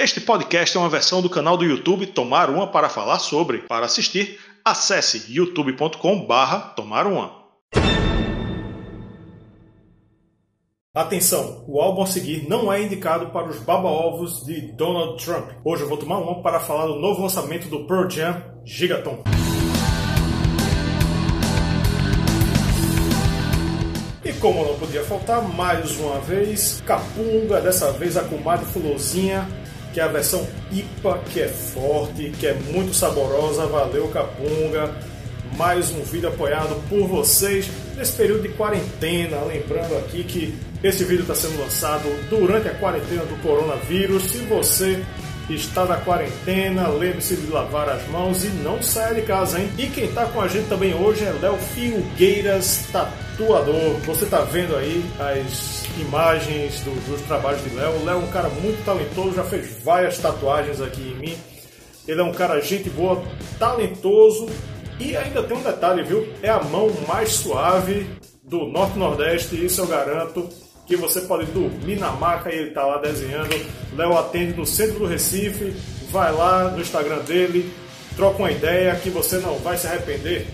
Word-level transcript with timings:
Este 0.00 0.20
podcast 0.20 0.76
é 0.76 0.80
uma 0.80 0.88
versão 0.88 1.20
do 1.20 1.28
canal 1.28 1.56
do 1.56 1.64
YouTube 1.64 2.06
Tomar 2.06 2.50
Uma 2.50 2.68
para 2.68 2.88
falar 2.88 3.18
sobre. 3.18 3.62
Para 3.62 3.86
assistir, 3.86 4.38
acesse 4.64 5.24
youtube.com/barra 5.28 6.72
Tomar 6.76 7.04
Uma. 7.04 7.32
Atenção, 10.94 11.64
o 11.66 11.80
álbum 11.80 12.02
a 12.02 12.06
seguir 12.06 12.48
não 12.48 12.72
é 12.72 12.80
indicado 12.80 13.30
para 13.30 13.48
os 13.48 13.58
baba-ovos 13.58 14.44
de 14.44 14.70
Donald 14.72 15.20
Trump. 15.24 15.50
Hoje 15.64 15.82
eu 15.82 15.88
vou 15.88 15.98
tomar 15.98 16.18
uma 16.18 16.40
para 16.42 16.60
falar 16.60 16.86
do 16.86 17.00
novo 17.00 17.22
lançamento 17.22 17.66
do 17.66 17.84
Pearl 17.84 18.08
Jam, 18.08 18.40
Gigaton. 18.64 19.24
E 24.24 24.32
como 24.34 24.64
não 24.64 24.78
podia 24.78 25.02
faltar, 25.02 25.42
mais 25.42 25.98
uma 25.98 26.20
vez, 26.20 26.80
Capunga, 26.86 27.60
dessa 27.60 27.90
vez 27.90 28.16
a 28.16 28.22
comadre 28.22 28.64
Fulozinha, 28.66 29.48
que 29.98 30.02
é 30.02 30.04
a 30.04 30.06
versão 30.06 30.46
IPA, 30.70 31.18
que 31.28 31.40
é 31.40 31.48
forte, 31.48 32.30
que 32.38 32.46
é 32.46 32.54
muito 32.54 32.94
saborosa. 32.94 33.66
Valeu, 33.66 34.06
Capunga! 34.06 34.94
Mais 35.56 35.90
um 35.90 36.04
vídeo 36.04 36.28
apoiado 36.28 36.80
por 36.88 37.08
vocês 37.08 37.68
nesse 37.96 38.12
período 38.12 38.42
de 38.42 38.50
quarentena. 38.50 39.38
Lembrando 39.42 39.98
aqui 39.98 40.22
que 40.22 40.56
esse 40.84 41.02
vídeo 41.02 41.22
está 41.22 41.34
sendo 41.34 41.58
lançado 41.58 42.04
durante 42.30 42.68
a 42.68 42.74
quarentena 42.74 43.24
do 43.24 43.42
coronavírus. 43.42 44.22
Se 44.22 44.38
você 44.44 45.02
está 45.50 45.84
na 45.84 45.96
quarentena, 45.96 46.86
lembre-se 46.86 47.34
de 47.34 47.50
lavar 47.50 47.88
as 47.88 48.06
mãos 48.06 48.44
e 48.44 48.48
não 48.50 48.80
saia 48.80 49.16
de 49.16 49.22
casa, 49.22 49.58
hein? 49.58 49.68
E 49.76 49.88
quem 49.88 50.04
está 50.04 50.26
com 50.26 50.40
a 50.40 50.46
gente 50.46 50.68
também 50.68 50.94
hoje 50.94 51.24
é 51.24 51.32
Léo 51.42 51.56
Filgueiras 51.74 52.86
Tatuador. 52.92 53.94
Você 54.06 54.26
está 54.26 54.42
vendo 54.42 54.76
aí 54.76 55.04
as 55.18 55.87
imagens 56.00 56.80
do, 56.80 56.90
dos 57.10 57.20
trabalhos 57.22 57.62
de 57.62 57.70
Léo. 57.70 58.04
Léo 58.04 58.16
é 58.16 58.24
um 58.24 58.30
cara 58.30 58.48
muito 58.48 58.84
talentoso, 58.84 59.34
já 59.34 59.44
fez 59.44 59.82
várias 59.82 60.18
tatuagens 60.18 60.80
aqui 60.80 61.02
em 61.02 61.14
mim. 61.14 61.36
Ele 62.06 62.20
é 62.20 62.24
um 62.24 62.32
cara 62.32 62.60
gente 62.60 62.88
boa, 62.90 63.22
talentoso 63.58 64.48
e 64.98 65.16
ainda 65.16 65.42
tem 65.42 65.56
um 65.56 65.62
detalhe, 65.62 66.02
viu? 66.02 66.26
É 66.42 66.48
a 66.48 66.62
mão 66.62 66.90
mais 67.06 67.30
suave 67.30 68.06
do 68.42 68.66
Norte-Nordeste, 68.66 69.62
isso 69.64 69.82
eu 69.82 69.86
garanto 69.86 70.48
que 70.86 70.96
você 70.96 71.20
pode 71.20 71.44
dormir 71.52 71.98
na 71.98 72.10
maca 72.10 72.50
e 72.50 72.56
ele 72.56 72.68
está 72.68 72.84
lá 72.84 72.98
desenhando. 72.98 73.54
Léo 73.94 74.16
atende 74.16 74.54
no 74.54 74.64
centro 74.64 75.00
do 75.00 75.06
Recife, 75.06 75.74
vai 76.10 76.32
lá 76.32 76.70
no 76.70 76.80
Instagram 76.80 77.18
dele, 77.18 77.70
troca 78.16 78.38
uma 78.38 78.50
ideia 78.50 78.96
que 78.96 79.10
você 79.10 79.36
não 79.36 79.58
vai 79.58 79.76
se 79.76 79.86
arrepender. 79.86 80.46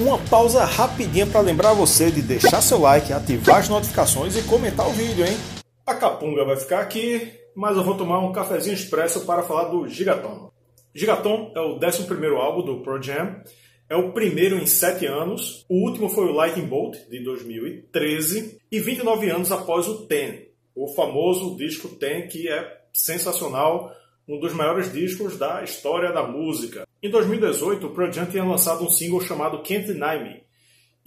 Uma 0.00 0.18
pausa 0.30 0.64
rapidinha 0.64 1.26
para 1.26 1.40
lembrar 1.40 1.72
você 1.72 2.10
de 2.10 2.22
deixar 2.22 2.60
seu 2.60 2.80
like, 2.80 3.12
ativar 3.12 3.58
as 3.58 3.68
notificações 3.68 4.36
e 4.36 4.42
comentar 4.42 4.86
o 4.88 4.92
vídeo, 4.92 5.26
hein? 5.26 5.36
A 5.84 5.94
capunga 5.94 6.44
vai 6.44 6.56
ficar 6.56 6.80
aqui, 6.80 7.32
mas 7.56 7.76
eu 7.76 7.82
vou 7.82 7.96
tomar 7.96 8.20
um 8.20 8.32
cafezinho 8.32 8.74
expresso 8.74 9.26
para 9.26 9.42
falar 9.42 9.64
do 9.64 9.88
Gigaton. 9.88 10.50
Gigaton 10.94 11.52
é 11.54 11.60
o 11.60 11.74
11 11.76 12.26
álbum 12.36 12.62
do 12.62 12.80
Pro 12.82 13.02
Jam 13.02 13.42
é 13.88 13.96
o 13.96 14.12
primeiro 14.12 14.56
em 14.58 14.66
sete 14.66 15.06
anos. 15.06 15.64
O 15.68 15.86
último 15.86 16.08
foi 16.10 16.26
o 16.26 16.32
Lightning 16.32 16.66
Bolt, 16.66 16.96
de 17.08 17.24
2013. 17.24 18.60
E 18.70 18.80
29 18.80 19.30
anos 19.30 19.50
após 19.50 19.88
o 19.88 20.06
Ten, 20.06 20.48
o 20.74 20.88
famoso 20.88 21.56
disco 21.56 21.88
Ten, 21.88 22.28
que 22.28 22.48
é 22.48 22.82
sensacional, 22.92 23.90
um 24.28 24.38
dos 24.38 24.52
maiores 24.52 24.92
discos 24.92 25.38
da 25.38 25.62
história 25.64 26.12
da 26.12 26.22
música. 26.22 26.86
Em 27.02 27.10
2018, 27.10 27.86
o 27.86 27.90
Pearl 27.90 28.12
Jam 28.12 28.26
tinha 28.26 28.44
lançado 28.44 28.84
um 28.84 28.90
single 28.90 29.20
chamado 29.20 29.62
Can't 29.62 29.86
Deny 29.86 30.22
Me, 30.22 30.42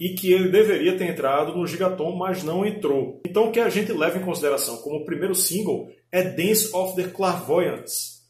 e 0.00 0.14
que 0.14 0.32
ele 0.32 0.48
deveria 0.48 0.98
ter 0.98 1.04
entrado 1.04 1.56
no 1.56 1.66
Gigaton, 1.66 2.16
mas 2.16 2.42
não 2.42 2.66
entrou. 2.66 3.20
Então 3.24 3.48
o 3.48 3.52
que 3.52 3.60
a 3.60 3.68
gente 3.68 3.92
leva 3.92 4.18
em 4.18 4.24
consideração 4.24 4.78
como 4.78 5.04
primeiro 5.04 5.34
single 5.34 5.88
é 6.10 6.24
Dance 6.24 6.74
of 6.74 6.96
the 6.96 7.08
Clairvoyants, 7.08 8.22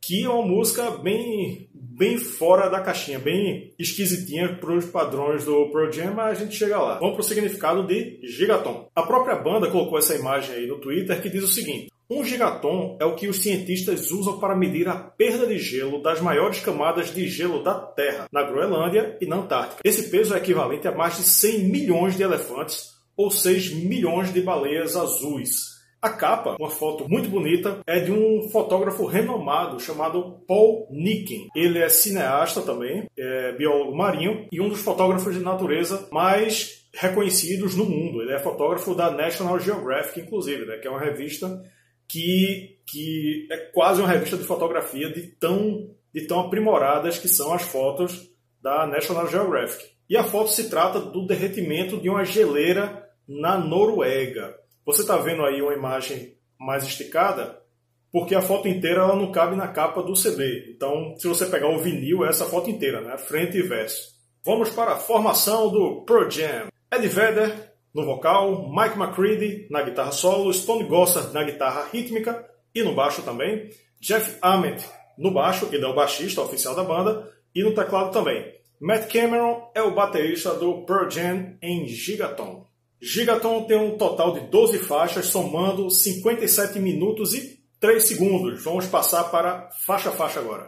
que 0.00 0.24
é 0.24 0.28
uma 0.28 0.46
música 0.46 0.90
bem 0.92 1.68
bem 1.74 2.16
fora 2.16 2.70
da 2.70 2.80
caixinha, 2.80 3.18
bem 3.18 3.74
esquisitinha 3.78 4.56
para 4.56 4.74
os 4.74 4.86
padrões 4.86 5.44
do 5.44 5.68
Pearl 5.70 5.92
Jam, 5.92 6.14
mas 6.14 6.38
a 6.38 6.44
gente 6.44 6.56
chega 6.56 6.80
lá. 6.80 6.98
Vamos 6.98 7.14
para 7.14 7.20
o 7.20 7.24
significado 7.24 7.86
de 7.86 8.20
gigaton. 8.22 8.88
A 8.94 9.02
própria 9.02 9.36
banda 9.36 9.70
colocou 9.70 9.98
essa 9.98 10.14
imagem 10.14 10.54
aí 10.54 10.66
no 10.66 10.78
Twitter 10.78 11.20
que 11.20 11.28
diz 11.28 11.42
o 11.42 11.48
seguinte: 11.48 11.90
um 12.10 12.24
gigaton 12.24 12.96
é 13.00 13.04
o 13.04 13.14
que 13.14 13.28
os 13.28 13.40
cientistas 13.40 14.10
usam 14.10 14.40
para 14.40 14.56
medir 14.56 14.88
a 14.88 14.96
perda 14.96 15.46
de 15.46 15.58
gelo 15.58 16.02
das 16.02 16.20
maiores 16.20 16.58
camadas 16.58 17.14
de 17.14 17.28
gelo 17.28 17.62
da 17.62 17.74
Terra, 17.74 18.26
na 18.32 18.42
Groenlândia 18.42 19.16
e 19.20 19.26
na 19.26 19.36
Antártica. 19.36 19.80
Esse 19.84 20.10
peso 20.10 20.34
é 20.34 20.38
equivalente 20.38 20.88
a 20.88 20.92
mais 20.92 21.16
de 21.16 21.22
100 21.22 21.64
milhões 21.68 22.16
de 22.16 22.24
elefantes 22.24 22.90
ou 23.16 23.30
6 23.30 23.74
milhões 23.74 24.32
de 24.32 24.40
baleias 24.40 24.96
azuis. 24.96 25.78
A 26.02 26.08
capa, 26.08 26.56
uma 26.58 26.70
foto 26.70 27.06
muito 27.08 27.28
bonita, 27.28 27.80
é 27.86 28.00
de 28.00 28.10
um 28.10 28.48
fotógrafo 28.48 29.04
renomado 29.04 29.78
chamado 29.78 30.40
Paul 30.48 30.88
Nicken. 30.90 31.46
Ele 31.54 31.78
é 31.78 31.88
cineasta 31.90 32.62
também, 32.62 33.06
é 33.16 33.52
biólogo 33.52 33.94
marinho 33.94 34.48
e 34.50 34.60
um 34.60 34.68
dos 34.68 34.80
fotógrafos 34.80 35.34
de 35.34 35.44
natureza 35.44 36.08
mais 36.10 36.88
reconhecidos 36.92 37.76
no 37.76 37.84
mundo. 37.84 38.22
Ele 38.22 38.32
é 38.32 38.38
fotógrafo 38.38 38.94
da 38.94 39.10
National 39.10 39.60
Geographic, 39.60 40.20
inclusive, 40.20 40.64
né, 40.64 40.78
que 40.78 40.88
é 40.88 40.90
uma 40.90 40.98
revista 40.98 41.62
que, 42.10 42.80
que 42.86 43.46
é 43.52 43.56
quase 43.56 44.00
uma 44.00 44.10
revista 44.10 44.36
de 44.36 44.42
fotografia 44.42 45.08
de 45.12 45.28
tão, 45.28 45.94
de 46.12 46.26
tão 46.26 46.40
aprimoradas 46.40 47.18
que 47.18 47.28
são 47.28 47.52
as 47.54 47.62
fotos 47.62 48.28
da 48.60 48.84
National 48.84 49.28
Geographic. 49.28 49.90
E 50.08 50.16
a 50.16 50.24
foto 50.24 50.50
se 50.50 50.68
trata 50.68 50.98
do 50.98 51.24
derretimento 51.24 52.00
de 52.00 52.10
uma 52.10 52.24
geleira 52.24 53.08
na 53.28 53.56
Noruega. 53.56 54.56
Você 54.84 55.02
está 55.02 55.16
vendo 55.18 55.44
aí 55.44 55.62
uma 55.62 55.72
imagem 55.72 56.34
mais 56.58 56.82
esticada, 56.82 57.62
porque 58.10 58.34
a 58.34 58.42
foto 58.42 58.66
inteira 58.66 59.02
ela 59.02 59.14
não 59.14 59.30
cabe 59.30 59.54
na 59.54 59.68
capa 59.68 60.02
do 60.02 60.16
CD. 60.16 60.72
Então, 60.74 61.14
se 61.16 61.28
você 61.28 61.46
pegar 61.46 61.68
o 61.68 61.78
vinil, 61.78 62.24
é 62.24 62.28
essa 62.28 62.44
foto 62.44 62.68
inteira, 62.68 63.00
né? 63.00 63.16
frente 63.18 63.56
e 63.56 63.62
verso. 63.62 64.18
Vamos 64.44 64.70
para 64.70 64.94
a 64.94 64.98
formação 64.98 65.70
do 65.70 66.04
Pro 66.04 66.28
Jam. 66.28 66.66
Ed 66.92 67.06
Vedder 67.06 67.69
no 67.94 68.04
vocal, 68.04 68.70
Mike 68.70 68.98
McCready 68.98 69.66
na 69.70 69.82
guitarra 69.82 70.12
solo, 70.12 70.52
Stone 70.52 70.84
Gossard 70.84 71.32
na 71.34 71.42
guitarra 71.44 71.88
rítmica 71.92 72.46
e 72.74 72.82
no 72.82 72.94
baixo 72.94 73.22
também, 73.22 73.70
Jeff 74.00 74.38
Ament 74.40 74.80
no 75.18 75.30
baixo, 75.30 75.66
que 75.66 75.76
é 75.76 75.86
o 75.86 75.94
baixista 75.94 76.40
oficial 76.40 76.74
da 76.74 76.82
banda, 76.82 77.30
e 77.54 77.62
no 77.62 77.74
teclado 77.74 78.10
também. 78.10 78.44
Matt 78.80 79.12
Cameron 79.12 79.70
é 79.74 79.82
o 79.82 79.94
baterista 79.94 80.54
do 80.54 80.86
Pearl 80.86 81.10
Jam 81.10 81.56
em 81.60 81.86
Gigaton. 81.86 82.64
Gigaton 83.02 83.64
tem 83.64 83.76
um 83.76 83.98
total 83.98 84.32
de 84.32 84.40
12 84.48 84.78
faixas, 84.78 85.26
somando 85.26 85.90
57 85.90 86.78
minutos 86.78 87.34
e 87.34 87.60
3 87.78 88.02
segundos. 88.02 88.64
Vamos 88.64 88.86
passar 88.86 89.24
para 89.24 89.68
faixa 89.86 90.08
a 90.08 90.12
faixa 90.12 90.40
agora. 90.40 90.64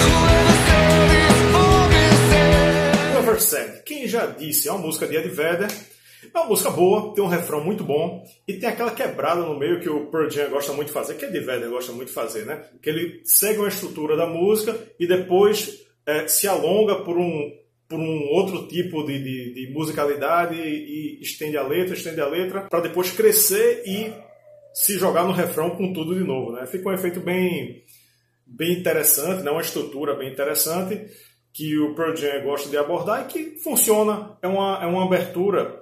Never 3.14 3.40
Said. 3.40 3.82
Quem 3.84 4.06
já 4.08 4.26
disse, 4.26 4.68
é 4.68 4.72
uma 4.72 4.80
música 4.80 5.06
de 5.06 5.16
Ed 5.16 5.28
Vedder. 5.28 5.70
É 6.32 6.38
uma 6.38 6.48
música 6.48 6.70
boa, 6.70 7.14
tem 7.14 7.24
um 7.24 7.28
refrão 7.28 7.64
muito 7.64 7.82
bom 7.82 8.22
e 8.46 8.54
tem 8.54 8.68
aquela 8.68 8.92
quebrada 8.92 9.42
no 9.42 9.58
meio 9.58 9.80
que 9.80 9.88
o 9.88 10.06
Pearl 10.06 10.30
Jam 10.30 10.50
gosta 10.50 10.72
muito 10.72 10.88
de 10.88 10.94
fazer, 10.94 11.14
que 11.14 11.24
Ed 11.24 11.40
Vedder 11.40 11.68
gosta 11.68 11.92
muito 11.92 12.08
de 12.08 12.14
fazer, 12.14 12.46
né? 12.46 12.64
Que 12.80 12.90
ele 12.90 13.22
segue 13.24 13.58
uma 13.58 13.68
estrutura 13.68 14.16
da 14.16 14.26
música 14.26 14.78
e 14.98 15.06
depois 15.06 15.82
é, 16.06 16.28
se 16.28 16.46
alonga 16.46 16.96
por 16.96 17.18
um, 17.18 17.52
por 17.88 17.98
um 17.98 18.28
outro 18.28 18.66
tipo 18.68 19.04
de, 19.04 19.18
de, 19.18 19.54
de 19.54 19.72
musicalidade 19.72 20.54
e, 20.54 21.20
estende 21.20 21.56
a 21.56 21.62
letra, 21.62 21.94
estende 21.94 22.20
a 22.20 22.26
letra, 22.26 22.62
para 22.62 22.80
depois 22.80 23.10
crescer 23.10 23.82
e 23.84 24.12
se 24.72 24.98
jogar 24.98 25.24
no 25.24 25.32
refrão 25.32 25.70
com 25.70 25.92
tudo 25.92 26.14
de 26.14 26.24
novo. 26.24 26.52
Né? 26.52 26.66
Fica 26.66 26.88
um 26.88 26.94
efeito 26.94 27.20
bem, 27.20 27.84
bem 28.46 28.72
interessante, 28.72 29.42
né? 29.42 29.50
uma 29.50 29.60
estrutura 29.60 30.14
bem 30.14 30.32
interessante 30.32 31.06
que 31.52 31.78
o 31.78 31.94
Pearl 31.94 32.16
Jam 32.16 32.44
gosta 32.44 32.70
de 32.70 32.78
abordar 32.78 33.22
e 33.22 33.24
que 33.26 33.58
funciona. 33.58 34.38
É 34.40 34.48
uma, 34.48 34.82
é 34.82 34.86
uma 34.86 35.04
abertura 35.04 35.81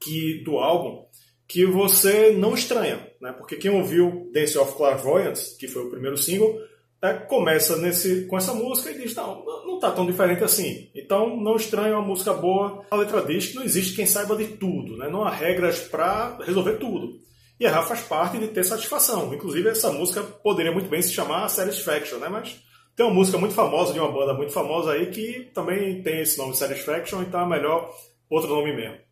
que, 0.00 0.42
do 0.44 0.58
álbum 0.58 1.06
que 1.48 1.64
você 1.64 2.32
não 2.32 2.54
estranha, 2.54 3.08
né? 3.20 3.32
porque 3.32 3.56
quem 3.56 3.70
ouviu 3.70 4.28
Dance 4.32 4.58
of 4.58 4.74
Clairvoyance, 4.74 5.56
que 5.56 5.68
foi 5.68 5.84
o 5.84 5.90
primeiro 5.90 6.18
single, 6.18 6.58
é, 7.00 7.12
começa 7.12 7.76
nesse, 7.76 8.26
com 8.26 8.36
essa 8.36 8.52
música 8.52 8.90
e 8.90 8.98
diz: 8.98 9.14
não, 9.14 9.44
não 9.44 9.74
está 9.76 9.90
tão 9.90 10.06
diferente 10.06 10.42
assim. 10.42 10.90
Então 10.94 11.36
não 11.36 11.56
estranha 11.56 11.96
uma 11.96 12.06
música 12.06 12.32
boa. 12.32 12.84
A 12.90 12.96
letra 12.96 13.22
diz 13.22 13.48
que 13.48 13.54
não 13.54 13.62
existe 13.62 13.94
quem 13.94 14.06
saiba 14.06 14.34
de 14.34 14.46
tudo, 14.48 14.96
né? 14.96 15.08
não 15.08 15.22
há 15.22 15.30
regras 15.30 15.80
para 15.80 16.38
resolver 16.44 16.78
tudo. 16.78 17.20
E 17.58 17.64
errar 17.64 17.82
faz 17.84 18.00
parte 18.00 18.38
de 18.38 18.48
ter 18.48 18.64
satisfação. 18.64 19.32
Inclusive, 19.32 19.68
essa 19.68 19.90
música 19.90 20.22
poderia 20.22 20.72
muito 20.72 20.90
bem 20.90 21.00
se 21.00 21.12
chamar 21.12 21.48
Satisfaction, 21.48 22.18
né? 22.18 22.28
mas 22.28 22.60
tem 22.94 23.06
uma 23.06 23.14
música 23.14 23.38
muito 23.38 23.54
famosa 23.54 23.92
de 23.92 24.00
uma 24.00 24.10
banda 24.10 24.34
muito 24.34 24.52
famosa 24.52 24.92
aí 24.92 25.06
que 25.06 25.50
também 25.54 26.02
tem 26.02 26.20
esse 26.20 26.36
nome 26.38 26.56
Satisfaction, 26.56 27.22
então 27.22 27.40
é 27.40 27.46
melhor 27.46 27.94
outro 28.28 28.48
nome 28.48 28.74
mesmo. 28.74 29.05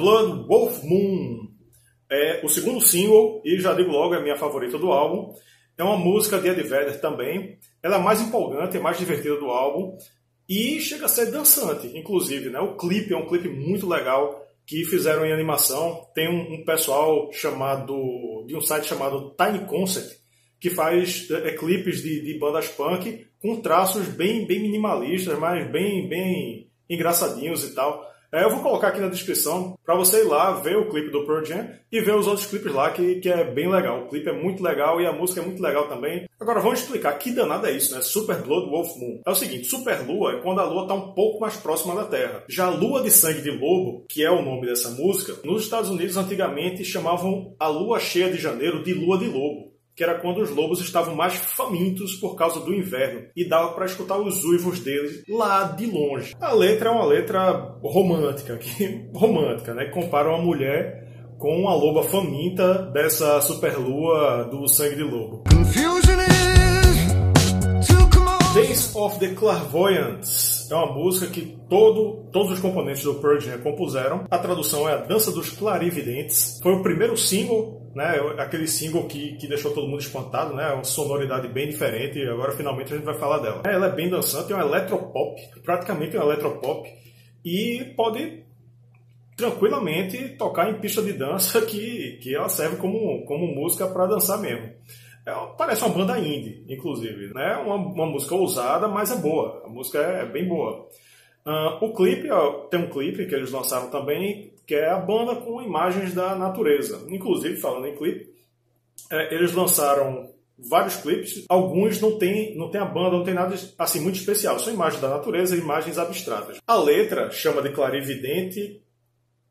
Blood 0.00 0.48
Wolf 0.48 0.82
Moon 0.82 1.50
é 2.10 2.40
o 2.42 2.48
segundo 2.48 2.80
single, 2.80 3.42
e 3.44 3.58
já 3.60 3.74
digo 3.74 3.90
logo, 3.90 4.14
é 4.14 4.18
a 4.18 4.22
minha 4.22 4.36
favorita 4.36 4.78
do 4.78 4.90
álbum. 4.90 5.32
É 5.78 5.84
uma 5.84 5.96
música 5.96 6.38
de 6.38 6.48
Ed 6.48 6.62
Vedder 6.62 7.00
também. 7.00 7.58
Ela 7.82 7.96
é 7.96 7.98
mais 7.98 8.20
empolgante, 8.20 8.76
é 8.76 8.80
mais 8.80 8.98
divertida 8.98 9.36
do 9.36 9.46
álbum. 9.46 9.96
E 10.48 10.80
chega 10.80 11.06
a 11.06 11.08
ser 11.08 11.30
dançante, 11.30 11.86
inclusive. 11.96 12.50
Né? 12.50 12.58
O 12.58 12.76
clipe 12.76 13.12
é 13.12 13.16
um 13.16 13.26
clipe 13.26 13.48
muito 13.48 13.88
legal, 13.88 14.42
que 14.66 14.84
fizeram 14.84 15.24
em 15.24 15.32
animação. 15.32 16.06
Tem 16.14 16.28
um, 16.28 16.54
um 16.54 16.64
pessoal 16.64 17.30
chamado 17.32 18.44
de 18.46 18.56
um 18.56 18.60
site 18.60 18.86
chamado 18.86 19.34
Tiny 19.36 19.66
Concept 19.66 20.20
que 20.60 20.68
faz 20.68 21.30
é, 21.30 21.52
clipes 21.52 22.02
de, 22.02 22.22
de, 22.22 22.38
bandas 22.38 22.68
punk 22.68 23.26
com 23.40 23.62
traços 23.62 24.06
bem, 24.08 24.46
bem 24.46 24.60
minimalistas, 24.60 25.38
mas 25.38 25.66
bem, 25.70 26.06
bem 26.06 26.70
engraçadinhos 26.88 27.64
e 27.64 27.74
tal. 27.74 28.06
É, 28.32 28.44
eu 28.44 28.50
vou 28.50 28.60
colocar 28.60 28.88
aqui 28.88 29.00
na 29.00 29.08
descrição 29.08 29.76
para 29.84 29.96
você 29.96 30.22
ir 30.22 30.28
lá 30.28 30.52
ver 30.52 30.76
o 30.76 30.88
clipe 30.88 31.10
do 31.10 31.26
Pearl 31.26 31.44
Jam 31.44 31.68
e 31.90 32.00
ver 32.00 32.14
os 32.14 32.28
outros 32.28 32.46
clipes 32.46 32.72
lá, 32.72 32.90
que, 32.92 33.16
que 33.16 33.28
é 33.28 33.42
bem 33.42 33.68
legal. 33.68 34.04
O 34.04 34.08
clipe 34.08 34.28
é 34.28 34.32
muito 34.32 34.62
legal 34.62 35.00
e 35.00 35.06
a 35.06 35.12
música 35.12 35.40
é 35.40 35.44
muito 35.44 35.60
legal 35.60 35.88
também. 35.88 36.28
Agora 36.38 36.60
vamos 36.60 36.80
explicar 36.80 37.18
que 37.18 37.32
danada 37.32 37.68
é 37.68 37.76
isso, 37.76 37.92
né? 37.92 38.00
Super 38.00 38.36
Blood 38.36 38.70
Wolf 38.70 38.96
Moon. 38.96 39.20
É 39.26 39.30
o 39.30 39.34
seguinte, 39.34 39.66
Super 39.66 40.06
Lua 40.06 40.34
é 40.34 40.40
quando 40.40 40.60
a 40.60 40.64
Lua 40.64 40.82
está 40.82 40.94
um 40.94 41.12
pouco 41.12 41.40
mais 41.40 41.56
próxima 41.56 41.94
da 41.94 42.04
Terra. 42.04 42.44
Já 42.48 42.68
Lua 42.70 43.02
de 43.02 43.10
Sangue 43.10 43.42
de 43.42 43.50
Lobo, 43.50 44.04
que 44.08 44.24
é 44.24 44.30
o 44.30 44.42
nome 44.42 44.66
dessa 44.66 44.90
música, 44.90 45.36
nos 45.44 45.64
Estados 45.64 45.90
Unidos 45.90 46.16
antigamente 46.16 46.84
chamavam 46.84 47.54
a 47.58 47.66
Lua 47.66 47.98
Cheia 47.98 48.30
de 48.30 48.38
Janeiro 48.38 48.84
de 48.84 48.94
Lua 48.94 49.18
de 49.18 49.26
Lobo 49.26 49.69
que 50.00 50.04
era 50.04 50.14
quando 50.14 50.40
os 50.40 50.48
lobos 50.48 50.80
estavam 50.80 51.14
mais 51.14 51.34
famintos 51.34 52.14
por 52.14 52.34
causa 52.34 52.58
do 52.58 52.72
inverno 52.72 53.26
e 53.36 53.46
dava 53.46 53.72
para 53.74 53.84
escutar 53.84 54.16
os 54.16 54.42
uivos 54.44 54.80
deles 54.80 55.22
lá 55.28 55.64
de 55.64 55.84
longe. 55.84 56.34
A 56.40 56.54
letra 56.54 56.88
é 56.88 56.92
uma 56.92 57.04
letra 57.04 57.76
romântica, 57.82 58.56
que, 58.56 59.10
romântica, 59.14 59.74
né? 59.74 59.90
Compara 59.90 60.30
uma 60.30 60.42
mulher 60.42 61.06
com 61.38 61.54
uma 61.54 61.74
loba 61.74 62.02
faminta 62.04 62.78
dessa 62.94 63.42
superlua 63.42 64.48
do 64.50 64.66
sangue 64.66 64.96
de 64.96 65.02
lobo. 65.02 65.44
Days 68.54 68.96
of 68.96 69.18
the 69.20 69.28
Clairvoyants 69.34 70.49
é 70.72 70.76
uma 70.76 70.92
música 70.92 71.26
que 71.26 71.58
todo, 71.68 72.28
todos 72.32 72.52
os 72.52 72.60
componentes 72.60 73.02
do 73.02 73.14
Pearl 73.14 73.40
Jam 73.40 73.58
compuseram. 73.58 74.24
A 74.30 74.38
tradução 74.38 74.88
é 74.88 74.94
a 74.94 74.98
Dança 74.98 75.30
dos 75.32 75.50
Clarividentes. 75.50 76.58
Foi 76.62 76.72
o 76.72 76.82
primeiro 76.82 77.16
single 77.16 77.80
né, 77.94 78.20
aquele 78.38 78.66
single 78.66 79.06
que, 79.06 79.36
que 79.36 79.48
deixou 79.48 79.72
todo 79.72 79.88
mundo 79.88 80.00
espantado, 80.00 80.54
né, 80.54 80.72
uma 80.72 80.84
sonoridade 80.84 81.48
bem 81.48 81.68
diferente, 81.68 82.22
agora 82.22 82.52
finalmente 82.52 82.92
a 82.92 82.96
gente 82.96 83.04
vai 83.04 83.18
falar 83.18 83.38
dela. 83.38 83.62
Ela 83.64 83.86
é 83.86 83.92
bem 83.92 84.08
dançante, 84.08 84.52
é 84.52 84.56
um 84.56 84.60
eletropop, 84.60 85.40
praticamente 85.64 86.16
um 86.16 86.22
eletropop, 86.22 86.88
e 87.44 87.92
pode 87.96 88.44
tranquilamente 89.36 90.36
tocar 90.36 90.70
em 90.70 90.80
pista 90.80 91.02
de 91.02 91.14
dança 91.14 91.62
que, 91.66 92.18
que 92.22 92.34
ela 92.34 92.48
serve 92.48 92.76
como, 92.76 93.24
como 93.24 93.46
música 93.46 93.86
para 93.86 94.06
dançar 94.06 94.40
mesmo. 94.40 94.70
É, 95.26 95.32
parece 95.56 95.84
uma 95.84 95.94
banda 95.94 96.18
indie, 96.18 96.64
inclusive, 96.68 97.32
né, 97.34 97.56
uma, 97.56 97.76
uma 97.76 98.06
música 98.06 98.34
ousada, 98.34 98.88
mas 98.88 99.10
é 99.10 99.16
boa, 99.16 99.62
a 99.64 99.68
música 99.68 99.98
é, 99.98 100.22
é 100.22 100.26
bem 100.26 100.48
boa. 100.48 100.88
Uh, 101.46 101.84
o 101.84 101.94
clipe, 101.94 102.30
ó, 102.30 102.66
tem 102.68 102.80
um 102.80 102.90
clipe 102.90 103.26
que 103.26 103.34
eles 103.34 103.50
lançaram 103.50 103.90
também, 103.90 104.52
que 104.66 104.74
é 104.74 104.90
a 104.90 104.98
banda 104.98 105.36
com 105.36 105.62
imagens 105.62 106.14
da 106.14 106.34
natureza. 106.34 107.04
Inclusive, 107.08 107.56
falando 107.56 107.86
em 107.86 107.96
clipe, 107.96 108.30
é, 109.10 109.34
eles 109.34 109.52
lançaram 109.54 110.30
vários 110.68 110.96
clipes, 110.96 111.44
alguns 111.48 112.00
não 112.00 112.18
tem, 112.18 112.56
não 112.56 112.70
tem 112.70 112.80
a 112.80 112.84
banda, 112.84 113.16
não 113.16 113.24
tem 113.24 113.34
nada 113.34 113.56
assim 113.78 114.00
muito 114.00 114.16
especial, 114.16 114.58
são 114.58 114.72
imagens 114.72 115.00
da 115.00 115.08
natureza 115.08 115.56
imagens 115.56 115.98
abstratas. 115.98 116.58
A 116.66 116.76
letra 116.76 117.30
chama 117.30 117.62
de 117.62 117.70
clarividente 117.70 118.82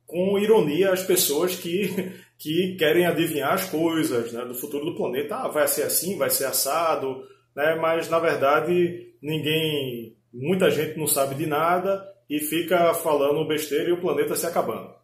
com 0.05 0.37
ironia 0.37 0.91
as 0.91 1.03
pessoas 1.03 1.55
que, 1.55 2.11
que 2.39 2.77
querem 2.77 3.05
adivinhar 3.05 3.53
as 3.53 3.69
coisas 3.69 4.31
né, 4.31 4.45
do 4.45 4.55
futuro 4.55 4.85
do 4.85 4.95
planeta. 4.95 5.35
Ah, 5.35 5.49
vai 5.49 5.67
ser 5.67 5.83
assim, 5.83 6.17
vai 6.17 6.29
ser 6.29 6.45
assado, 6.45 7.21
né, 7.53 7.75
mas 7.75 8.09
na 8.09 8.17
verdade 8.17 9.13
ninguém, 9.21 10.15
muita 10.33 10.71
gente 10.71 10.97
não 10.97 11.05
sabe 11.05 11.35
de 11.35 11.45
nada 11.45 12.01
e 12.29 12.39
fica 12.39 12.93
falando 12.93 13.45
besteira 13.45 13.89
e 13.89 13.91
o 13.91 13.99
planeta 13.99 14.35
se 14.35 14.45
acabando. 14.45 14.97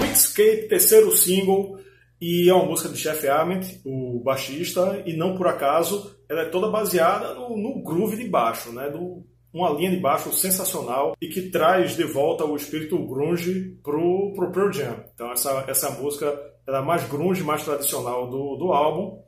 Quickscape, 0.00 0.68
terceiro 0.68 1.14
single, 1.14 1.78
e 2.20 2.48
é 2.48 2.54
uma 2.54 2.64
música 2.64 2.88
de 2.88 3.00
Jeff 3.00 3.28
Ament, 3.28 3.80
o 3.84 4.20
baixista, 4.24 5.02
e 5.04 5.12
não 5.12 5.36
por 5.36 5.46
acaso, 5.46 6.16
ela 6.28 6.42
é 6.42 6.46
toda 6.46 6.70
baseada 6.70 7.34
no, 7.34 7.56
no 7.56 7.82
groove 7.82 8.16
de 8.16 8.28
baixo, 8.28 8.72
né? 8.72 8.88
Do, 8.88 9.24
uma 9.52 9.70
linha 9.70 9.90
de 9.90 9.98
baixo 9.98 10.32
sensacional 10.32 11.16
e 11.20 11.28
que 11.28 11.50
traz 11.50 11.96
de 11.96 12.04
volta 12.04 12.44
o 12.44 12.56
espírito 12.56 12.98
grunge 13.06 13.78
pro, 13.82 14.32
pro 14.34 14.52
Pearl 14.52 14.72
Jam. 14.72 15.04
Então 15.14 15.32
essa, 15.32 15.64
essa 15.68 15.90
música 15.90 16.26
ela 16.66 16.78
é 16.78 16.82
mais 16.82 17.08
grunge, 17.08 17.42
mais 17.42 17.64
tradicional 17.64 18.28
do, 18.28 18.56
do 18.56 18.72
álbum. 18.72 19.22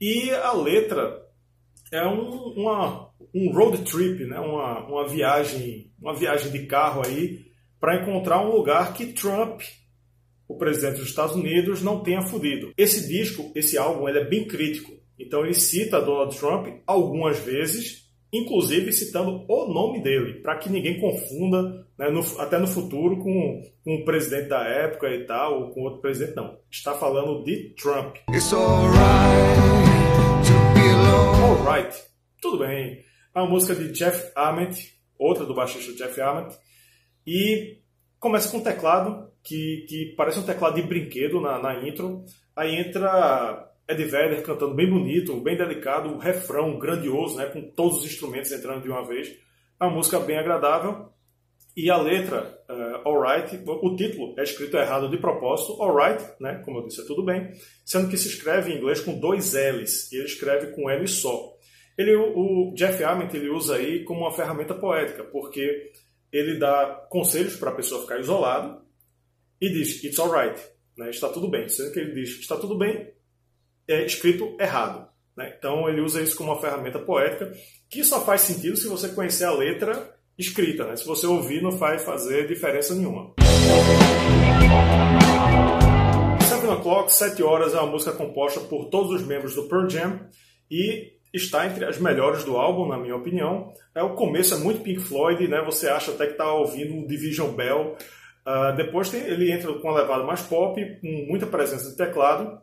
E 0.00 0.30
a 0.30 0.52
letra 0.52 1.20
é 1.92 2.06
um, 2.06 2.54
uma, 2.56 3.10
um 3.34 3.52
road 3.52 3.78
trip, 3.78 4.24
né? 4.24 4.38
uma, 4.38 4.86
uma, 4.86 5.08
viagem, 5.08 5.92
uma 6.00 6.14
viagem 6.14 6.52
de 6.52 6.66
carro 6.66 7.02
aí 7.04 7.50
para 7.80 8.00
encontrar 8.00 8.40
um 8.40 8.52
lugar 8.52 8.94
que 8.94 9.12
Trump, 9.12 9.62
o 10.46 10.56
presidente 10.56 10.98
dos 10.98 11.08
Estados 11.08 11.34
Unidos, 11.34 11.82
não 11.82 12.02
tenha 12.02 12.22
fudido. 12.22 12.72
Esse 12.76 13.08
disco, 13.08 13.50
esse 13.54 13.76
álbum, 13.76 14.08
ele 14.08 14.20
é 14.20 14.24
bem 14.24 14.46
crítico. 14.46 14.92
Então 15.18 15.44
ele 15.44 15.54
cita 15.54 16.00
Donald 16.00 16.36
Trump 16.38 16.68
algumas 16.86 17.38
vezes, 17.38 18.09
inclusive 18.32 18.92
citando 18.92 19.44
o 19.48 19.66
nome 19.72 20.02
dele, 20.02 20.40
para 20.40 20.56
que 20.56 20.70
ninguém 20.70 21.00
confunda, 21.00 21.86
né, 21.98 22.08
no, 22.10 22.20
até 22.40 22.58
no 22.58 22.66
futuro, 22.66 23.18
com, 23.18 23.62
com 23.84 23.94
o 23.96 24.04
presidente 24.04 24.48
da 24.48 24.64
época 24.64 25.08
e 25.08 25.24
tal, 25.24 25.62
ou 25.62 25.70
com 25.70 25.82
outro 25.82 26.00
presidente, 26.00 26.36
não. 26.36 26.58
Está 26.70 26.94
falando 26.94 27.42
de 27.44 27.74
Trump. 27.74 28.16
It's 28.30 28.52
alright 28.52 29.60
to 30.46 30.74
be 30.74 30.88
alone. 30.88 31.58
Alright, 31.58 31.96
tudo 32.40 32.58
bem. 32.58 33.04
É 33.34 33.40
uma 33.40 33.48
música 33.48 33.74
de 33.74 33.90
Jeff 33.92 34.30
Ament, 34.36 34.76
outra 35.18 35.44
do 35.44 35.54
baixista 35.54 35.92
Jeff 35.92 36.20
Ament, 36.20 36.54
e 37.26 37.78
começa 38.18 38.50
com 38.50 38.58
um 38.58 38.62
teclado 38.62 39.30
que, 39.42 39.86
que 39.88 40.14
parece 40.16 40.38
um 40.38 40.44
teclado 40.44 40.76
de 40.76 40.82
brinquedo 40.82 41.40
na, 41.40 41.60
na 41.60 41.86
intro. 41.86 42.24
Aí 42.54 42.76
entra 42.76 43.69
Ed 43.90 44.04
Vedder 44.04 44.42
cantando 44.42 44.74
bem 44.74 44.88
bonito, 44.88 45.40
bem 45.40 45.56
delicado, 45.56 46.08
um 46.08 46.18
refrão 46.18 46.78
grandioso, 46.78 47.36
né, 47.36 47.46
com 47.46 47.60
todos 47.72 47.98
os 47.98 48.04
instrumentos 48.04 48.52
entrando 48.52 48.82
de 48.82 48.88
uma 48.88 49.06
vez. 49.06 49.28
Uma 49.80 49.90
música 49.90 50.20
bem 50.20 50.38
agradável. 50.38 51.10
E 51.76 51.90
a 51.90 51.96
letra, 51.96 52.58
uh, 52.68 53.08
Alright, 53.08 53.62
o 53.66 53.96
título 53.96 54.34
é 54.38 54.42
escrito 54.42 54.76
errado 54.76 55.08
de 55.08 55.18
propósito, 55.18 55.80
Alright, 55.82 56.24
né, 56.40 56.62
como 56.64 56.78
eu 56.78 56.86
disse, 56.86 57.00
é 57.00 57.04
tudo 57.04 57.24
bem, 57.24 57.52
sendo 57.84 58.08
que 58.08 58.16
se 58.16 58.28
escreve 58.28 58.72
em 58.72 58.78
inglês 58.78 59.00
com 59.00 59.18
dois 59.18 59.54
L's, 59.54 60.12
e 60.12 60.16
ele 60.16 60.26
escreve 60.26 60.72
com 60.72 60.90
L 60.90 61.06
só. 61.06 61.54
Ele, 61.96 62.14
o 62.16 62.72
Jeff 62.74 63.02
Ament 63.04 63.34
ele 63.34 63.50
usa 63.50 63.76
aí 63.76 64.04
como 64.04 64.20
uma 64.20 64.32
ferramenta 64.32 64.74
poética, 64.74 65.24
porque 65.24 65.92
ele 66.32 66.58
dá 66.58 67.06
conselhos 67.10 67.56
para 67.56 67.70
a 67.70 67.74
pessoa 67.74 68.02
ficar 68.02 68.18
isolada 68.18 68.80
e 69.60 69.68
diz 69.68 70.02
it's 70.02 70.18
alright, 70.18 70.60
né? 70.96 71.10
está 71.10 71.28
tudo 71.28 71.48
bem. 71.48 71.68
Sendo 71.68 71.92
que 71.92 72.00
ele 72.00 72.14
diz 72.14 72.40
está 72.40 72.56
tudo 72.56 72.78
bem, 72.78 73.12
é 73.92 74.04
escrito 74.04 74.56
errado. 74.58 75.08
Né? 75.36 75.54
Então 75.58 75.88
ele 75.88 76.00
usa 76.00 76.22
isso 76.22 76.36
como 76.36 76.52
uma 76.52 76.60
ferramenta 76.60 76.98
poética 76.98 77.52
que 77.88 78.04
só 78.04 78.24
faz 78.24 78.42
sentido 78.42 78.76
se 78.76 78.88
você 78.88 79.08
conhecer 79.08 79.44
a 79.44 79.52
letra 79.52 80.14
escrita. 80.38 80.84
Né? 80.86 80.96
Se 80.96 81.06
você 81.06 81.26
ouvir, 81.26 81.62
não 81.62 81.72
vai 81.72 81.98
fazer 81.98 82.46
diferença 82.46 82.94
nenhuma. 82.94 83.34
Seven 86.48 86.70
O'Clock, 86.70 87.12
7 87.12 87.42
horas, 87.42 87.74
é 87.74 87.78
uma 87.78 87.90
música 87.90 88.12
composta 88.12 88.60
por 88.60 88.86
todos 88.86 89.10
os 89.12 89.26
membros 89.26 89.54
do 89.54 89.68
Pearl 89.68 89.88
Jam 89.88 90.20
e 90.70 91.12
está 91.32 91.66
entre 91.66 91.84
as 91.84 91.98
melhores 91.98 92.44
do 92.44 92.56
álbum, 92.56 92.88
na 92.88 92.98
minha 92.98 93.16
opinião. 93.16 93.72
É, 93.94 94.02
o 94.02 94.14
começo 94.14 94.54
é 94.54 94.58
muito 94.58 94.82
Pink 94.82 95.00
Floyd, 95.00 95.46
né? 95.48 95.62
Você 95.64 95.88
acha 95.88 96.10
até 96.10 96.26
que 96.26 96.32
está 96.32 96.52
ouvindo 96.52 97.06
Division 97.06 97.50
Bell. 97.52 97.96
Uh, 98.46 98.74
depois 98.76 99.10
tem, 99.10 99.20
ele 99.22 99.52
entra 99.52 99.72
com 99.74 99.88
uma 99.88 100.00
levada 100.00 100.24
mais 100.24 100.42
pop, 100.42 100.80
com 101.00 101.26
muita 101.28 101.46
presença 101.46 101.90
de 101.90 101.96
teclado, 101.96 102.60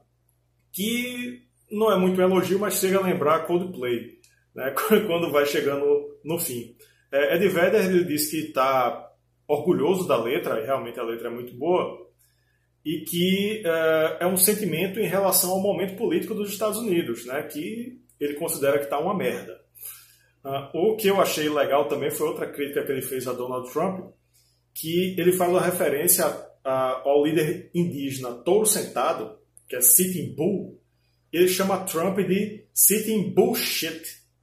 que 0.77 1.41
não 1.72 1.91
é 1.91 1.98
muito 1.98 2.22
um 2.22 2.24
elogio, 2.24 2.60
mas 2.60 2.79
chega 2.79 3.00
a 3.00 3.01
lembrar 3.01 3.48
Coldplay, 3.48 4.19
né? 4.53 4.75
quando 5.07 5.31
vai 5.31 5.43
chegando 5.48 5.84
no 6.24 6.38
fim. 6.38 6.75
É, 7.12 7.36
Ed 7.36 7.48
Vedder 7.48 8.05
disse 8.05 8.29
que 8.29 8.48
está 8.50 9.12
orgulhoso 9.48 10.07
da 10.07 10.22
letra, 10.22 10.62
e 10.62 10.65
realmente 10.65 11.00
a 11.00 11.03
letra 11.03 11.29
é 11.29 11.31
muito 11.31 11.51
boa, 11.55 12.05
e 12.86 13.00
que 13.00 13.63
uh, 13.65 14.17
é 14.24 14.27
um 14.27 14.38
sentimento 14.38 15.00
em 15.00 15.07
relação 15.07 15.50
ao 15.50 15.60
momento 15.60 15.98
político 15.98 16.36
dos 16.36 16.51
Estados 16.51 16.77
Unidos, 16.77 17.25
né? 17.25 17.41
que 17.41 18.00
ele 18.19 18.36
considera 18.36 18.77
que 18.77 18.84
está 18.84 19.00
uma 19.00 19.17
merda. 19.17 19.60
Uh, 20.46 20.91
o 20.91 20.96
que 20.96 21.07
eu 21.07 21.19
achei 21.19 21.50
legal 21.50 21.88
também 21.88 22.12
foi 22.12 22.27
outra 22.27 22.46
crítica 22.46 22.84
que 22.84 22.91
ele 22.91 23.01
fez 23.01 23.27
a 23.27 23.34
Donald 23.34 23.72
Trump, 23.74 24.12
que 24.75 25.19
ele 25.19 25.31
faz 25.31 25.50
uma 25.50 25.62
referência 25.62 26.25
a, 26.63 27.01
ao 27.03 27.25
líder 27.25 27.72
indígena 27.74 28.31
Touro 28.43 28.67
Sentado, 28.67 29.37
que 29.67 29.75
é 29.75 29.81
Sitting 29.81 30.36
Bull, 30.36 30.81
ele 31.31 31.47
chama 31.47 31.83
Trump 31.86 32.17
de 32.19 32.65
Sitting 32.74 33.33
Bullshit. 33.33 34.01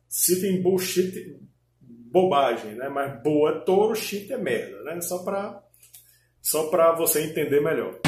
Sitting 0.08 0.62
Bullshit, 0.62 1.36
bobagem, 1.80 2.74
né? 2.74 2.88
Mas 2.88 3.22
boa 3.22 3.60
touro, 3.60 3.96
shit 3.96 4.32
é 4.32 4.38
merda, 4.38 4.82
né? 4.82 5.00
Só 5.00 5.24
para 5.24 5.60
só 6.40 6.68
para 6.68 6.92
você 6.92 7.22
entender 7.22 7.60
melhor. 7.60 7.98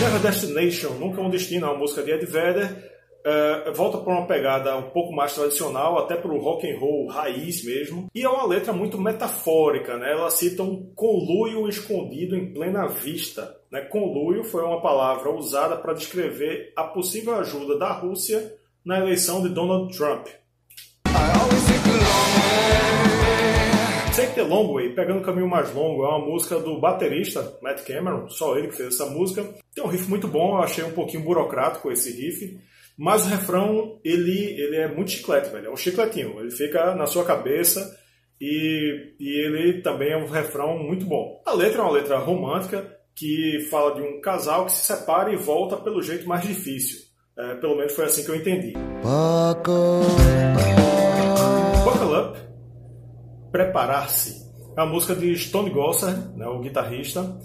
Never 0.00 0.20
Destination, 0.20 0.94
Nunca 0.98 1.20
um 1.20 1.30
Destino, 1.30 1.66
é 1.66 1.70
uma 1.70 1.78
música 1.78 2.02
de 2.02 2.10
Ed 2.10 2.26
Vedder, 2.26 2.90
é, 3.24 3.70
volta 3.72 3.98
para 3.98 4.12
uma 4.12 4.26
pegada 4.26 4.76
um 4.76 4.90
pouco 4.90 5.12
mais 5.12 5.34
tradicional, 5.34 5.98
até 5.98 6.16
para 6.16 6.32
o 6.32 6.38
rock 6.38 6.68
and 6.68 6.78
roll 6.78 7.06
raiz 7.06 7.62
mesmo. 7.64 8.08
E 8.14 8.22
é 8.22 8.28
uma 8.28 8.46
letra 8.46 8.72
muito 8.72 8.98
metafórica, 9.00 9.96
né? 9.98 10.12
Ela 10.12 10.30
cita 10.30 10.62
um 10.62 10.92
conluio 10.94 11.68
escondido 11.68 12.34
em 12.34 12.52
plena 12.52 12.86
vista. 12.86 13.59
Né? 13.70 13.82
Conluio 13.82 14.42
foi 14.42 14.64
uma 14.64 14.80
palavra 14.80 15.30
usada 15.30 15.76
para 15.76 15.94
descrever 15.94 16.72
a 16.74 16.84
possível 16.84 17.34
ajuda 17.36 17.78
da 17.78 17.92
Rússia 17.92 18.56
na 18.84 18.98
eleição 18.98 19.42
de 19.42 19.48
Donald 19.48 19.96
Trump. 19.96 20.26
Take 24.16 24.34
the 24.34 24.42
Long 24.42 24.74
Way, 24.74 24.94
Pegando 24.94 25.20
o 25.20 25.22
Caminho 25.22 25.48
Mais 25.48 25.72
Longo, 25.72 26.04
é 26.04 26.08
uma 26.08 26.26
música 26.26 26.58
do 26.58 26.80
baterista 26.80 27.56
Matt 27.62 27.84
Cameron, 27.84 28.28
só 28.28 28.58
ele 28.58 28.68
que 28.68 28.74
fez 28.74 28.94
essa 28.94 29.06
música. 29.06 29.46
Tem 29.72 29.84
um 29.84 29.86
riff 29.86 30.08
muito 30.10 30.26
bom, 30.26 30.56
eu 30.56 30.62
achei 30.62 30.82
um 30.82 30.92
pouquinho 30.92 31.22
burocrático 31.22 31.92
esse 31.92 32.10
riff, 32.10 32.58
mas 32.98 33.24
o 33.24 33.28
refrão, 33.28 34.00
ele, 34.04 34.60
ele 34.60 34.76
é 34.76 34.88
muito 34.88 35.12
chiclete, 35.12 35.48
velho, 35.50 35.68
é 35.68 35.70
um 35.70 35.76
chicletinho, 35.76 36.40
ele 36.40 36.50
fica 36.50 36.94
na 36.96 37.06
sua 37.06 37.24
cabeça 37.24 37.96
e, 38.40 39.14
e 39.18 39.46
ele 39.46 39.80
também 39.80 40.10
é 40.10 40.16
um 40.16 40.26
refrão 40.26 40.76
muito 40.76 41.06
bom. 41.06 41.40
A 41.46 41.54
letra 41.54 41.78
é 41.78 41.82
uma 41.82 41.92
letra 41.92 42.18
romântica 42.18 42.99
que 43.20 43.68
fala 43.70 43.94
de 43.94 44.00
um 44.00 44.18
casal 44.18 44.64
que 44.64 44.72
se 44.72 44.82
separa 44.82 45.30
e 45.30 45.36
volta 45.36 45.76
pelo 45.76 46.02
jeito 46.02 46.26
mais 46.26 46.42
difícil. 46.42 47.00
É, 47.38 47.54
pelo 47.56 47.76
menos 47.76 47.92
foi 47.92 48.06
assim 48.06 48.24
que 48.24 48.30
eu 48.30 48.34
entendi. 48.34 48.72
Buckle 51.84 52.18
Up 52.18 52.38
Preparar-se. 53.52 54.40
É 54.74 54.80
a 54.80 54.86
música 54.86 55.14
de 55.14 55.36
Stone 55.36 55.68
Gossard, 55.68 56.34
né, 56.34 56.46
o 56.46 56.60
guitarrista. 56.60 57.38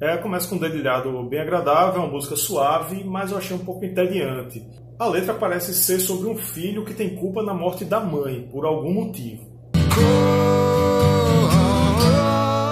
É, 0.00 0.16
começa 0.16 0.48
com 0.48 0.56
um 0.56 0.58
dedilhado 0.58 1.22
bem 1.28 1.40
agradável, 1.40 2.02
uma 2.02 2.10
música 2.10 2.34
suave, 2.34 3.04
mas 3.04 3.30
eu 3.30 3.38
achei 3.38 3.54
um 3.54 3.64
pouco 3.64 3.84
entediante. 3.84 4.66
A 4.98 5.06
letra 5.06 5.34
parece 5.34 5.72
ser 5.74 6.00
sobre 6.00 6.28
um 6.28 6.36
filho 6.36 6.84
que 6.84 6.92
tem 6.92 7.14
culpa 7.14 7.40
na 7.40 7.54
morte 7.54 7.84
da 7.84 8.00
mãe, 8.00 8.48
por 8.50 8.64
algum 8.64 8.92
motivo. 8.92 9.48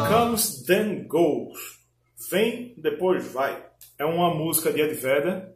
Comes 0.09 0.65
Then 0.67 1.07
Goes. 1.07 1.78
Vem, 2.31 2.75
depois 2.77 3.33
vai. 3.33 3.65
É 3.99 4.05
uma 4.05 4.35
música 4.35 4.73
de 4.73 4.81
Ed 4.81 4.95
Vedder, 4.95 5.53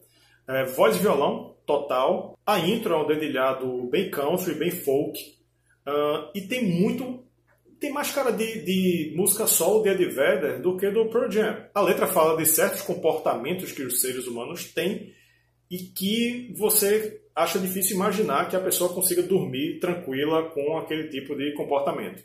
é, 0.49 0.65
voz 0.65 0.97
e 0.97 1.01
violão 1.01 1.57
total. 1.67 2.39
A 2.47 2.59
intro 2.59 2.95
é 2.95 2.99
um 2.99 3.07
dedilhado 3.07 3.89
bem 3.91 4.11
country, 4.11 4.55
bem 4.55 4.71
folk. 4.71 5.19
Uh, 5.87 6.31
e 6.35 6.43
tem 6.43 6.65
muito. 6.65 7.25
Tem 7.81 7.93
mais 7.93 8.13
cara 8.13 8.31
de, 8.31 8.63
de 8.65 9.13
música 9.17 9.47
solo 9.47 9.83
de 9.83 9.89
Ed 9.89 10.05
Vedder 10.05 10.63
do 10.63 10.77
que 10.77 10.89
do 10.91 11.09
Pearl 11.11 11.31
Jam. 11.31 11.67
A 11.75 11.81
letra 11.81 12.07
fala 12.07 12.37
de 12.37 12.47
certos 12.47 12.83
comportamentos 12.83 13.73
que 13.73 13.83
os 13.83 14.01
seres 14.01 14.27
humanos 14.29 14.73
têm 14.73 15.13
e 15.69 15.79
que 15.79 16.55
você 16.57 17.21
acha 17.35 17.59
difícil 17.59 17.97
imaginar 17.97 18.49
que 18.49 18.55
a 18.55 18.61
pessoa 18.61 18.93
consiga 18.93 19.23
dormir 19.23 19.81
tranquila 19.81 20.51
com 20.51 20.77
aquele 20.77 21.09
tipo 21.09 21.35
de 21.35 21.53
comportamento. 21.55 22.23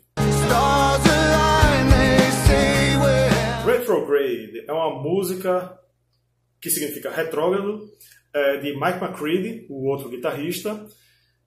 É 4.66 4.72
uma 4.72 5.02
música 5.02 5.78
que 6.60 6.70
significa 6.70 7.10
retrógrado, 7.10 7.88
é 8.32 8.58
de 8.58 8.74
Mike 8.74 9.02
McCready, 9.02 9.66
o 9.70 9.88
outro 9.88 10.08
guitarrista, 10.08 10.86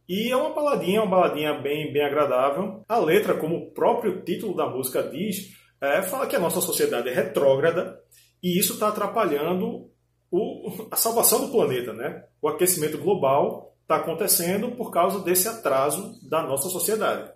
e 0.07 0.29
é 0.29 0.35
uma 0.35 0.53
baladinha, 0.53 1.01
uma 1.01 1.09
baladinha 1.09 1.53
bem, 1.53 1.91
bem 1.93 2.03
agradável. 2.03 2.83
A 2.87 2.97
letra, 2.99 3.33
como 3.35 3.55
o 3.55 3.71
próprio 3.71 4.21
título 4.23 4.55
da 4.55 4.67
música 4.67 5.03
diz, 5.03 5.51
é, 5.79 6.01
fala 6.01 6.27
que 6.27 6.35
a 6.35 6.39
nossa 6.39 6.59
sociedade 6.59 7.09
é 7.09 7.13
retrógrada 7.13 7.97
e 8.43 8.59
isso 8.59 8.73
está 8.73 8.89
atrapalhando 8.89 9.89
o, 10.29 10.87
a 10.91 10.95
salvação 10.95 11.45
do 11.45 11.51
planeta. 11.51 11.93
Né? 11.93 12.23
O 12.41 12.49
aquecimento 12.49 12.97
global 12.97 13.73
está 13.83 13.97
acontecendo 13.97 14.71
por 14.71 14.91
causa 14.91 15.19
desse 15.23 15.47
atraso 15.47 16.13
da 16.27 16.43
nossa 16.43 16.69
sociedade. 16.69 17.31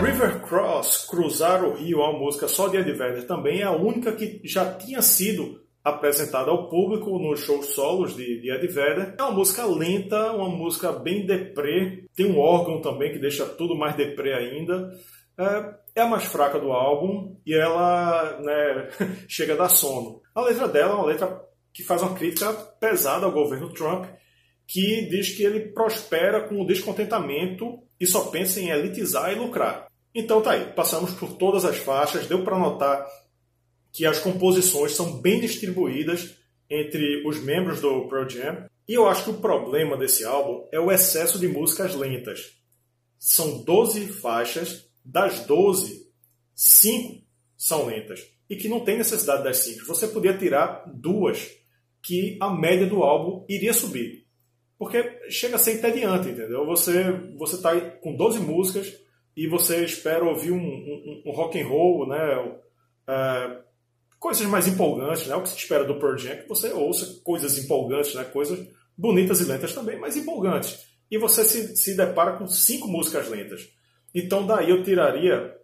River 0.00 0.40
Cross, 0.42 1.06
Cruzar 1.08 1.62
o 1.62 1.74
Rio, 1.74 2.00
é 2.00 2.08
uma 2.08 2.18
música 2.18 2.48
só 2.48 2.68
de 2.68 2.78
Ed 2.78 2.90
Vedder, 2.92 3.26
também 3.26 3.60
é 3.60 3.64
a 3.64 3.72
única 3.72 4.12
que 4.12 4.40
já 4.44 4.72
tinha 4.74 5.02
sido 5.02 5.60
apresentada 5.84 6.50
ao 6.50 6.68
público 6.68 7.18
nos 7.18 7.40
shows 7.40 7.74
solos 7.74 8.16
de, 8.16 8.40
de 8.40 8.50
Ed 8.50 8.66
Vedder. 8.66 9.14
É 9.18 9.22
uma 9.22 9.32
música 9.32 9.64
lenta, 9.66 10.32
uma 10.32 10.48
música 10.48 10.92
bem 10.92 11.26
deprê. 11.26 12.04
Tem 12.14 12.26
um 12.26 12.38
órgão 12.38 12.80
também 12.80 13.12
que 13.12 13.18
deixa 13.18 13.44
tudo 13.44 13.76
mais 13.76 13.94
deprê 13.94 14.32
ainda. 14.32 14.90
É, 15.38 15.74
é 15.96 16.02
a 16.02 16.06
mais 16.06 16.24
fraca 16.24 16.58
do 16.58 16.72
álbum 16.72 17.36
e 17.46 17.54
ela 17.54 18.38
né, 18.40 18.88
chega 19.28 19.54
a 19.54 19.56
dar 19.56 19.68
sono. 19.68 20.20
A 20.34 20.42
letra 20.42 20.68
dela 20.68 20.92
é 20.92 20.94
uma 20.94 21.06
letra 21.06 21.40
que 21.72 21.82
faz 21.82 22.02
uma 22.02 22.14
crítica 22.14 22.52
pesada 22.52 23.26
ao 23.26 23.32
governo 23.32 23.72
Trump, 23.72 24.06
que 24.66 25.08
diz 25.10 25.30
que 25.30 25.42
ele 25.42 25.72
prospera 25.72 26.42
com 26.42 26.60
o 26.60 26.66
descontentamento 26.66 27.82
e 27.98 28.06
só 28.06 28.26
pensa 28.26 28.60
em 28.60 28.70
elitizar 28.70 29.32
e 29.32 29.34
lucrar. 29.34 29.89
Então 30.14 30.42
tá 30.42 30.52
aí, 30.52 30.72
passamos 30.72 31.12
por 31.12 31.36
todas 31.36 31.64
as 31.64 31.76
faixas, 31.76 32.26
deu 32.26 32.42
para 32.42 32.58
notar 32.58 33.06
que 33.92 34.04
as 34.04 34.18
composições 34.18 34.92
são 34.92 35.20
bem 35.20 35.40
distribuídas 35.40 36.36
entre 36.68 37.26
os 37.26 37.40
membros 37.40 37.80
do 37.80 38.08
Pearl 38.08 38.28
Jam. 38.28 38.66
E 38.88 38.94
eu 38.94 39.08
acho 39.08 39.24
que 39.24 39.30
o 39.30 39.40
problema 39.40 39.96
desse 39.96 40.24
álbum 40.24 40.68
é 40.72 40.80
o 40.80 40.90
excesso 40.90 41.38
de 41.38 41.48
músicas 41.48 41.94
lentas. 41.94 42.56
São 43.18 43.62
12 43.62 44.06
faixas, 44.08 44.88
das 45.04 45.46
12, 45.46 46.08
5 46.54 47.22
são 47.56 47.86
lentas. 47.86 48.20
E 48.48 48.56
que 48.56 48.68
não 48.68 48.80
tem 48.80 48.98
necessidade 48.98 49.44
das 49.44 49.58
5. 49.58 49.86
Você 49.86 50.08
podia 50.08 50.36
tirar 50.36 50.84
duas, 50.92 51.48
que 52.02 52.36
a 52.40 52.50
média 52.50 52.86
do 52.86 53.02
álbum 53.02 53.44
iria 53.48 53.72
subir. 53.72 54.26
Porque 54.78 55.20
chega 55.30 55.56
a 55.56 55.58
ser 55.58 55.74
entediante, 55.74 56.30
entendeu? 56.30 56.66
Você 56.66 57.00
está 57.54 57.78
com 57.78 58.16
12 58.16 58.40
músicas 58.40 58.92
e 59.40 59.46
você 59.46 59.82
espera 59.82 60.22
ouvir 60.22 60.52
um, 60.52 60.58
um, 60.58 61.22
um 61.24 61.32
rock 61.32 61.58
and 61.58 61.66
roll, 61.66 62.06
né? 62.06 62.36
Uh, 63.08 63.62
coisas 64.18 64.46
mais 64.46 64.68
empolgantes, 64.68 65.26
né? 65.28 65.34
O 65.34 65.42
que 65.42 65.48
se 65.48 65.56
espera 65.56 65.82
do 65.82 65.98
Pearl 65.98 66.18
Jam 66.18 66.32
é 66.32 66.36
que 66.36 66.48
você 66.48 66.70
ouça 66.74 67.22
coisas 67.24 67.56
empolgantes, 67.56 68.14
né? 68.14 68.24
Coisas 68.24 68.68
bonitas 68.94 69.40
e 69.40 69.44
lentas 69.44 69.72
também, 69.72 69.98
mas 69.98 70.14
empolgantes. 70.14 70.84
E 71.10 71.16
você 71.16 71.42
se, 71.42 71.74
se 71.74 71.96
depara 71.96 72.36
com 72.36 72.46
cinco 72.46 72.86
músicas 72.86 73.30
lentas. 73.30 73.66
Então 74.14 74.46
daí 74.46 74.68
eu 74.68 74.84
tiraria 74.84 75.56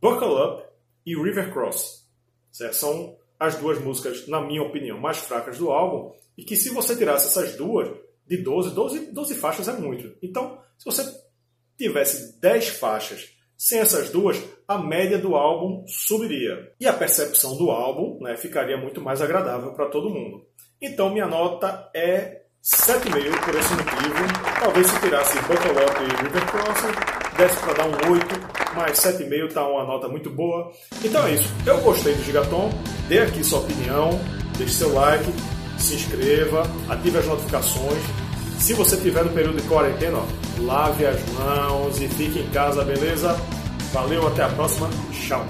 Buckle 0.00 0.32
Up 0.32 0.62
e 1.04 1.14
River 1.14 1.52
Cross. 1.52 2.08
Certo? 2.50 2.76
São 2.76 3.16
as 3.38 3.56
duas 3.56 3.78
músicas, 3.78 4.26
na 4.26 4.40
minha 4.40 4.62
opinião, 4.62 4.98
mais 4.98 5.18
fracas 5.18 5.58
do 5.58 5.70
álbum. 5.70 6.14
E 6.34 6.44
que 6.44 6.56
se 6.56 6.70
você 6.70 6.96
tirasse 6.96 7.26
essas 7.26 7.58
duas, 7.58 7.90
de 8.26 8.38
12, 8.38 8.70
12, 8.70 9.12
12 9.12 9.34
faixas 9.34 9.68
é 9.68 9.74
muito. 9.74 10.16
Então, 10.22 10.58
se 10.78 10.86
você 10.86 11.27
tivesse 11.78 12.38
10 12.40 12.68
faixas 12.68 13.38
sem 13.58 13.80
essas 13.80 14.10
duas, 14.10 14.40
a 14.68 14.78
média 14.78 15.18
do 15.18 15.34
álbum 15.34 15.84
subiria. 15.88 16.72
E 16.80 16.86
a 16.86 16.92
percepção 16.92 17.56
do 17.56 17.70
álbum 17.70 18.22
né, 18.22 18.36
ficaria 18.36 18.76
muito 18.76 19.00
mais 19.00 19.20
agradável 19.20 19.72
para 19.72 19.88
todo 19.88 20.10
mundo. 20.10 20.46
Então 20.80 21.10
minha 21.10 21.26
nota 21.26 21.90
é 21.92 22.42
7,5 22.62 23.44
por 23.44 23.54
esse 23.56 23.72
motivo. 23.72 24.60
Talvez 24.60 24.86
se 24.86 25.00
tirasse 25.00 25.38
Buckle 25.40 25.72
e 25.72 26.22
River 26.22 26.46
Crossing, 26.50 27.36
desse 27.36 27.56
para 27.60 27.72
dar 27.72 27.86
um 27.86 28.12
8, 28.12 28.26
mas 28.76 28.98
7,5 28.98 29.48
está 29.48 29.66
uma 29.66 29.84
nota 29.84 30.06
muito 30.06 30.30
boa. 30.30 30.70
Então 31.04 31.26
é 31.26 31.34
isso. 31.34 31.48
Eu 31.66 31.80
gostei 31.80 32.14
do 32.14 32.22
Gigaton. 32.22 32.70
Dê 33.08 33.18
aqui 33.18 33.42
sua 33.42 33.58
opinião, 33.58 34.10
deixe 34.56 34.74
seu 34.74 34.94
like, 34.94 35.32
se 35.78 35.94
inscreva, 35.94 36.62
ative 36.88 37.18
as 37.18 37.26
notificações. 37.26 38.27
Se 38.58 38.74
você 38.74 38.96
estiver 38.96 39.24
no 39.24 39.30
período 39.30 39.60
de 39.60 39.68
quarentena, 39.68 40.18
ó, 40.18 40.62
lave 40.62 41.06
as 41.06 41.20
mãos 41.32 42.00
e 42.00 42.08
fique 42.08 42.40
em 42.40 42.50
casa, 42.50 42.84
beleza? 42.84 43.34
Valeu, 43.92 44.26
até 44.26 44.42
a 44.42 44.48
próxima. 44.48 44.90
Tchau. 45.12 45.46